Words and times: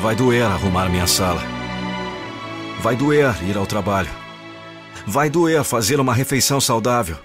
Vai 0.00 0.16
doer 0.16 0.46
arrumar 0.46 0.88
minha 0.88 1.06
sala. 1.06 1.40
Vai 2.80 2.96
doer 2.96 3.36
ir 3.48 3.56
ao 3.56 3.66
trabalho. 3.66 4.27
Vai 5.10 5.30
doer 5.30 5.64
fazer 5.64 5.98
uma 6.00 6.12
refeição 6.12 6.60
saudável. 6.60 7.16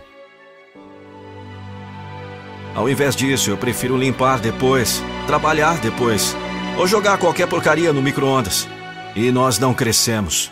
Ao 2.74 2.90
invés 2.90 3.14
disso, 3.14 3.50
eu 3.50 3.58
prefiro 3.58 3.98
limpar 3.98 4.40
depois, 4.40 5.04
trabalhar 5.28 5.80
depois, 5.80 6.34
ou 6.78 6.88
jogar 6.88 7.18
qualquer 7.18 7.46
porcaria 7.46 7.92
no 7.92 8.02
micro-ondas. 8.02 8.70
E 9.14 9.34
nós 9.34 9.60
não 9.60 9.74
crescemos. 9.74 10.50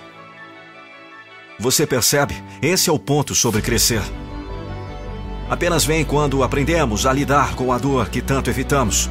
Você 1.57 1.87
percebe? 1.87 2.35
Esse 2.61 2.89
é 2.89 2.93
o 2.93 2.99
ponto 2.99 3.33
sobre 3.33 3.61
crescer. 3.61 4.01
Apenas 5.49 5.85
vem 5.85 6.03
quando 6.03 6.43
aprendemos 6.43 7.05
a 7.05 7.13
lidar 7.13 7.55
com 7.55 7.71
a 7.71 7.77
dor 7.77 8.09
que 8.09 8.21
tanto 8.21 8.49
evitamos. 8.49 9.09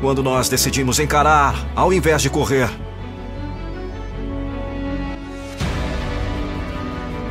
Quando 0.00 0.22
nós 0.22 0.48
decidimos 0.48 0.98
encarar 0.98 1.54
ao 1.76 1.92
invés 1.92 2.22
de 2.22 2.30
correr. 2.30 2.85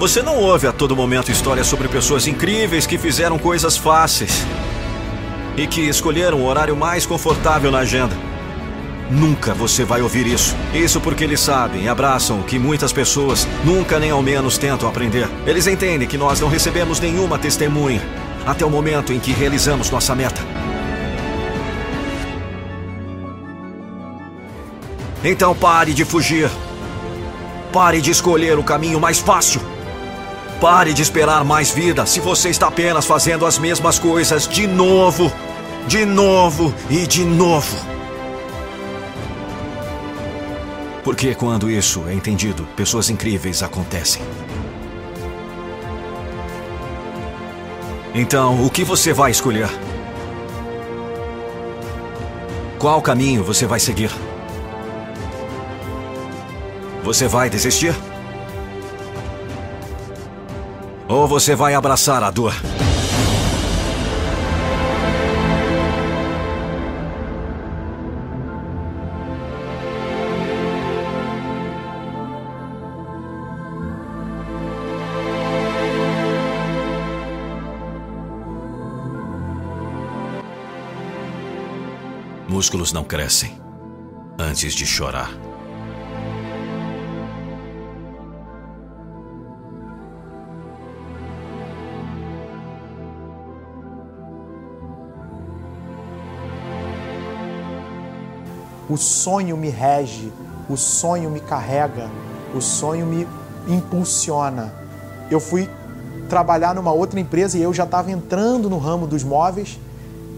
Você 0.05 0.21
não 0.21 0.37
ouve 0.37 0.67
a 0.67 0.71
todo 0.71 0.95
momento 0.95 1.31
histórias 1.31 1.65
sobre 1.65 1.87
pessoas 1.87 2.27
incríveis 2.27 2.85
que 2.85 2.95
fizeram 2.95 3.39
coisas 3.39 3.75
fáceis 3.75 4.45
e 5.57 5.65
que 5.65 5.81
escolheram 5.81 6.41
o 6.41 6.45
horário 6.45 6.75
mais 6.75 7.07
confortável 7.07 7.71
na 7.71 7.79
agenda. 7.79 8.15
Nunca 9.09 9.55
você 9.55 9.83
vai 9.83 10.03
ouvir 10.03 10.27
isso. 10.27 10.55
Isso 10.75 11.01
porque 11.01 11.23
eles 11.23 11.39
sabem 11.39 11.85
e 11.85 11.89
abraçam 11.89 12.39
o 12.39 12.43
que 12.43 12.59
muitas 12.59 12.93
pessoas 12.93 13.47
nunca 13.63 13.97
nem 13.99 14.11
ao 14.11 14.21
menos 14.21 14.59
tentam 14.59 14.87
aprender. 14.87 15.27
Eles 15.43 15.65
entendem 15.65 16.07
que 16.07 16.19
nós 16.19 16.39
não 16.39 16.49
recebemos 16.49 16.99
nenhuma 16.99 17.39
testemunha 17.39 18.07
até 18.45 18.63
o 18.63 18.69
momento 18.69 19.11
em 19.11 19.19
que 19.19 19.31
realizamos 19.31 19.89
nossa 19.89 20.13
meta. 20.13 20.39
Então 25.23 25.55
pare 25.55 25.95
de 25.95 26.05
fugir. 26.05 26.47
Pare 27.73 27.99
de 27.99 28.11
escolher 28.11 28.59
o 28.59 28.63
caminho 28.63 28.99
mais 28.99 29.17
fácil. 29.17 29.73
Pare 30.59 30.93
de 30.93 31.01
esperar 31.01 31.43
mais 31.43 31.71
vida 31.71 32.05
se 32.05 32.19
você 32.19 32.49
está 32.49 32.67
apenas 32.67 33.05
fazendo 33.05 33.45
as 33.45 33.59
mesmas 33.59 33.99
coisas 33.99 34.47
de 34.47 34.65
novo, 34.65 35.31
de 35.87 36.05
novo 36.05 36.73
e 36.89 37.05
de 37.05 37.25
novo. 37.25 37.77
Porque 41.03 41.35
quando 41.35 41.69
isso 41.69 42.03
é 42.07 42.13
entendido, 42.13 42.67
pessoas 42.75 43.09
incríveis 43.09 43.61
acontecem. 43.61 44.23
Então, 48.13 48.65
o 48.65 48.69
que 48.69 48.83
você 48.83 49.11
vai 49.11 49.29
escolher? 49.29 49.69
Qual 52.79 53.01
caminho 53.01 53.43
você 53.43 53.67
vai 53.67 53.79
seguir? 53.79 54.09
Você 57.03 57.27
vai 57.27 57.49
desistir? 57.49 57.93
Ou 61.07 61.27
você 61.27 61.55
vai 61.55 61.75
abraçar 61.75 62.23
a 62.23 62.31
dor? 62.31 62.53
Músculos 82.47 82.91
não 82.91 83.03
crescem 83.03 83.59
antes 84.39 84.73
de 84.73 84.87
chorar. 84.87 85.29
O 98.89 98.97
sonho 98.97 99.57
me 99.57 99.69
rege, 99.69 100.31
o 100.69 100.77
sonho 100.77 101.29
me 101.29 101.39
carrega, 101.39 102.09
o 102.53 102.61
sonho 102.61 103.05
me 103.05 103.27
impulsiona. 103.67 104.73
Eu 105.29 105.39
fui 105.39 105.69
trabalhar 106.29 106.75
numa 106.75 106.91
outra 106.91 107.19
empresa 107.19 107.57
e 107.57 107.61
eu 107.61 107.73
já 107.73 107.83
estava 107.83 108.11
entrando 108.11 108.69
no 108.69 108.77
ramo 108.77 109.07
dos 109.07 109.23
móveis. 109.23 109.79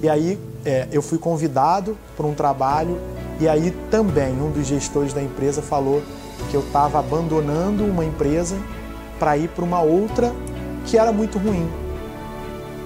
E 0.02 0.08
aí 0.08 0.40
é, 0.66 0.88
eu 0.92 1.02
fui 1.02 1.18
convidado 1.18 1.98
para 2.16 2.26
um 2.26 2.34
trabalho 2.34 2.98
e 3.40 3.48
aí 3.48 3.72
também 3.92 4.34
um 4.34 4.52
dos 4.52 4.66
gestores 4.68 5.14
da 5.14 5.22
empresa 5.22 5.62
falou 5.62 6.02
que 6.50 6.56
eu 6.56 6.62
estava 6.62 7.00
abandonando 7.00 7.84
uma 7.84 8.06
empresa 8.06 8.58
para 9.20 9.38
ir 9.38 9.50
para 9.50 9.64
uma 9.64 9.82
outra 9.82 10.34
que 10.86 10.98
era 10.98 11.12
muito 11.12 11.38
ruim. 11.38 11.70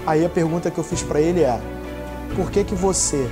Aí 0.06 0.26
a 0.26 0.30
pergunta 0.30 0.72
que 0.72 0.78
eu 0.78 0.84
fiz 0.84 1.04
para 1.04 1.20
ele 1.20 1.42
é: 1.42 1.60
por 2.36 2.50
que 2.50 2.64
que 2.64 2.74
você 2.74 3.30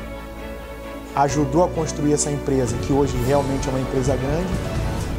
ajudou 1.15 1.63
a 1.63 1.67
construir 1.67 2.13
essa 2.13 2.31
empresa, 2.31 2.75
que 2.77 2.93
hoje 2.93 3.15
realmente 3.25 3.67
é 3.67 3.71
uma 3.71 3.79
empresa 3.79 4.15
grande, 4.15 4.49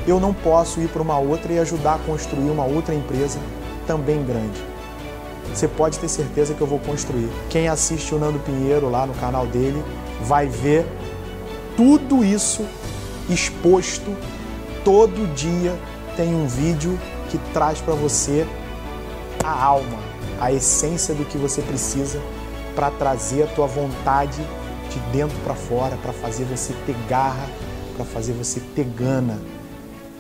eu 0.07 0.19
não 0.19 0.33
posso 0.33 0.81
ir 0.81 0.89
para 0.89 1.03
uma 1.03 1.19
outra 1.19 1.53
e 1.53 1.59
ajudar 1.59 1.95
a 1.95 1.99
construir 1.99 2.51
uma 2.51 2.65
outra 2.65 2.95
empresa 2.95 3.39
também 3.87 4.25
grande. 4.25 4.61
Você 5.53 5.67
pode 5.67 5.99
ter 5.99 6.09
certeza 6.09 6.55
que 6.55 6.61
eu 6.61 6.67
vou 6.67 6.79
construir. 6.79 7.29
Quem 7.49 7.69
assiste 7.69 8.15
o 8.15 8.19
Nando 8.19 8.39
Pinheiro 8.39 8.89
lá 8.89 9.05
no 9.05 9.15
canal 9.15 9.47
dele 9.47 9.83
vai 10.23 10.47
ver 10.47 10.87
tudo 11.77 12.25
isso 12.25 12.65
exposto. 13.29 14.17
Todo 14.85 15.33
dia 15.35 15.77
tem 16.17 16.35
um 16.35 16.47
vídeo 16.47 16.99
que 17.29 17.39
traz 17.53 17.81
para 17.81 17.95
você 17.95 18.47
a 19.43 19.65
alma, 19.65 19.99
a 20.41 20.53
essência 20.53 21.15
do 21.15 21.25
que 21.25 21.37
você 21.37 21.63
precisa 21.63 22.21
para 22.75 22.91
trazer 22.91 23.43
a 23.43 23.47
tua 23.49 23.67
vontade 23.67 24.41
de 24.91 24.99
dentro 25.13 25.39
para 25.39 25.55
fora, 25.55 25.97
para 25.97 26.13
fazer 26.13 26.45
você 26.45 26.75
ter 26.85 26.97
garra, 27.09 27.49
para 27.97 28.05
fazer 28.05 28.33
você 28.33 28.61
ter 28.75 28.85
gana. 28.85 29.39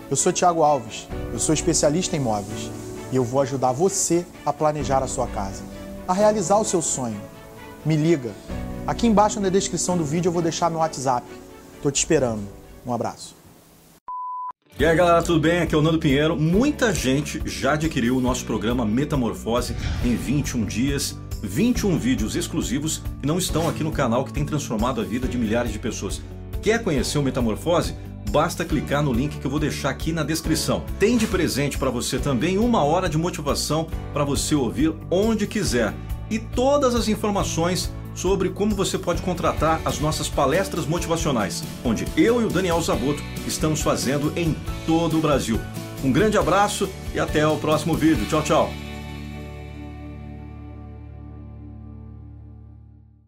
Eu 0.09 0.17
sou 0.17 0.33
Tiago 0.33 0.63
Alves, 0.63 1.09
eu 1.33 1.39
sou 1.39 1.53
especialista 1.53 2.17
em 2.17 2.21
imóveis 2.21 2.71
e 3.13 3.17
eu 3.17 3.25
vou 3.25 3.41
ajudar 3.43 3.72
você 3.72 4.25
a 4.47 4.53
planejar 4.53 5.03
a 5.03 5.09
sua 5.09 5.27
casa, 5.27 5.63
a 6.07 6.13
realizar 6.13 6.59
o 6.59 6.65
seu 6.65 6.81
sonho. 6.81 7.21
Me 7.84 7.97
liga. 7.97 8.31
Aqui 8.87 9.07
embaixo 9.07 9.41
na 9.41 9.49
descrição 9.49 9.97
do 9.97 10.05
vídeo 10.05 10.28
eu 10.28 10.33
vou 10.33 10.43
deixar 10.43 10.71
meu 10.71 10.81
WhatsApp. 10.81 11.27
Tô 11.83 11.91
te 11.91 11.99
esperando. 11.99 12.43
Um 12.87 12.93
abraço. 12.93 13.34
E 14.78 14.84
aí 14.84 14.97
galera, 14.97 15.23
tudo 15.23 15.41
bem? 15.41 15.61
Aqui 15.61 15.75
é 15.75 15.78
o 15.78 15.83
Nando 15.83 15.99
Pinheiro. 15.99 16.37
Muita 16.37 16.95
gente 16.95 17.43
já 17.45 17.73
adquiriu 17.73 18.16
o 18.16 18.21
nosso 18.21 18.45
programa 18.47 18.84
Metamorfose 18.84 19.77
em 20.05 20.16
21 20.16 20.65
dias 20.65 21.16
21 21.42 21.98
vídeos 21.98 22.37
exclusivos 22.37 23.03
que 23.21 23.27
não 23.27 23.39
estão 23.39 23.69
aqui 23.69 23.83
no 23.83 23.92
canal 23.92 24.25
que 24.25 24.33
tem 24.33 24.45
transformado 24.45 25.01
a 25.01 25.04
vida 25.04 25.27
de 25.27 25.39
milhares 25.39 25.72
de 25.72 25.78
pessoas. 25.78 26.21
Quer 26.63 26.83
conhecer 26.83 27.19
o 27.19 27.22
Metamorfose? 27.22 27.95
Basta 28.31 28.65
clicar 28.65 29.03
no 29.03 29.13
link 29.13 29.39
que 29.39 29.45
eu 29.45 29.51
vou 29.51 29.59
deixar 29.59 29.91
aqui 29.91 30.13
na 30.13 30.22
descrição. 30.22 30.84
Tem 30.98 31.16
de 31.16 31.27
presente 31.27 31.78
para 31.78 31.91
você 31.91 32.19
também 32.19 32.59
uma 32.59 32.84
hora 32.84 33.09
de 33.09 33.19
motivação 33.19 33.89
para 34.13 34.25
você 34.25 34.54
ouvir 34.54 34.95
onde 35.10 35.47
quiser. 35.47 35.95
E 36.31 36.39
todas 36.39 36.95
as 36.95 37.09
informações 37.09 37.91
sobre 38.15 38.51
como 38.51 38.75
você 38.75 38.98
pode 38.98 39.22
contratar 39.22 39.81
as 39.84 39.98
nossas 39.98 40.28
palestras 40.28 40.87
motivacionais, 40.87 41.65
onde 41.84 42.07
eu 42.16 42.41
e 42.41 42.45
o 42.45 42.51
Daniel 42.51 42.81
Zaboto 42.81 43.22
estamos 43.47 43.81
fazendo 43.81 44.33
em 44.37 44.54
todo 44.87 45.19
o 45.19 45.21
Brasil. 45.21 45.59
Um 46.04 46.13
grande 46.13 46.39
abraço 46.39 46.89
e 47.15 47.19
até 47.19 47.47
o 47.47 47.57
próximo 47.57 47.95
vídeo. 47.95 48.27
Tchau, 48.27 48.42
tchau. 48.42 48.90